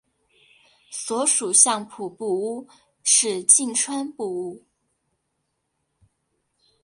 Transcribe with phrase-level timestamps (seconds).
[0.89, 2.67] 所属相扑部屋
[3.03, 4.65] 是境川部屋。